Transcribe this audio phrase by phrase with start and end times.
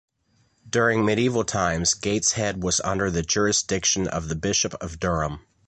[0.67, 5.41] During medieval times Gateshead was under the jurisdiction of the Bishop of Durham.